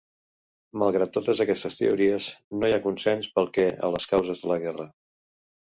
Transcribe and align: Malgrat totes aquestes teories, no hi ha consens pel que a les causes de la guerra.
Malgrat 0.83 1.11
totes 1.17 1.41
aquestes 1.45 1.77
teories, 1.81 2.31
no 2.63 2.71
hi 2.71 2.75
ha 2.79 2.81
consens 2.89 3.29
pel 3.37 3.53
que 3.59 3.69
a 3.89 3.93
les 3.97 4.11
causes 4.15 4.45
de 4.47 4.55
la 4.55 4.63
guerra. 4.65 4.93